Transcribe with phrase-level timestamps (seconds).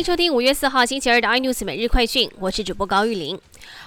[0.00, 3.38] 迎收听五月四号星期二的 iNews 每日快讯，我是主播高玉玲。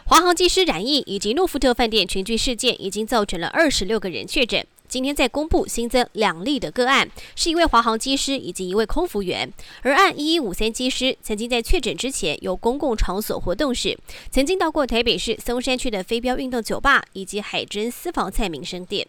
[0.05, 4.63] 华航机师染疫以及诺富特饭店群聚事件，已经造成了二十六个人确诊。
[4.87, 9.51] 今天在公布新增两例的个案，是一位华航机师以及一位空服员。
[9.81, 13.97] 而案一一五三机师曾经在确诊之前有公共场所活动时，
[14.29, 19.07] 曾经到过台北市松山区的飞镖运动酒吧以及海珍私房菜民生店。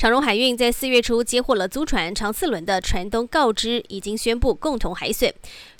[0.00, 5.30] 长荣海运在四月初接获了租船长四轮的船东告知，已经宣布共同海损。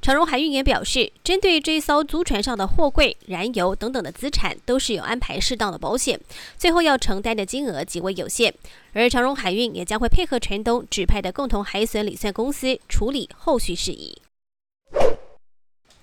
[0.03, 6.21] 长荣海运也表示，针对这艘租船上的货柜、燃油等等的资产，都是有安排适当的保险，
[6.59, 8.53] 最后要承担的金额极为有限。
[8.93, 14.21] 而长荣海运也将会配合船东指派的共同海损理算公司处理后续事宜。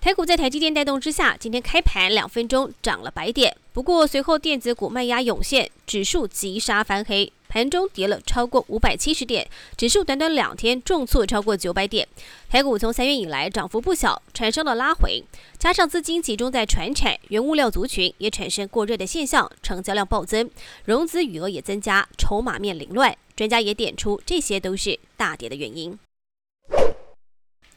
[0.00, 7.32] 台股在台积电带动之下，今天开盘两分钟涨了百点，不过随后电子股卖压涌现，指数急杀翻黑。
[7.48, 12.06] 盘中跌了超过五百七十点，指数短短两天重挫超过九百点。
[12.48, 15.24] 台股从三月以来涨幅不小，产生了拉回，
[15.58, 20.50] 加上资金集中在船产、原物料族群，也产生过热的现象，成交量暴增，
[20.84, 23.16] 融资余额也增加，筹码面凌乱。
[23.34, 25.98] 专家也点出，这些都是大跌的原因。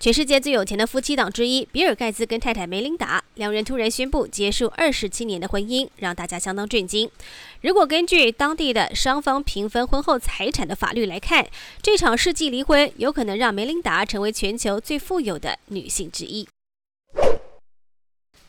[0.02, 7.08] 全世界最有钱的夫妻档之一，比尔盖茨跟太太梅琳达两人突然宣布结束二十七年的婚姻，让大家相当震惊。
[7.62, 11.46] 如果根据当地的双方平分婚后财产的法律来看，
[11.84, 16.48] 这场世纪离婚有可能让梅琳达成为全球最富有的女性之一。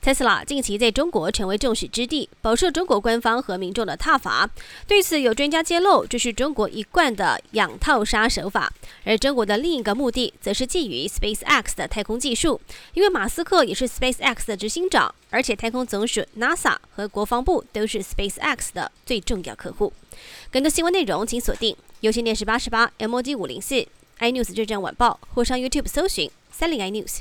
[0.03, 4.51] 特斯拉近期在中国成为众矢之的，饱受中国官方和民众的挞伐。
[4.85, 8.73] 对此，有专家揭露，这是中国一贯的养套杀手法。
[9.05, 12.61] 而中国的另一个目的，则是觊觎 SpaceX 的太空技术，
[12.95, 19.93] 因为马斯克也是 SpaceX 的执行长，而且太空总署 NASA 和国防部都是 SpaceX 的最重要客户。
[20.51, 23.87] 更多新闻内容，请锁定有线电视八十八 MOD 五零四
[24.19, 27.21] iNews 这站晚报，或上 YouTube 搜寻三零 iNews。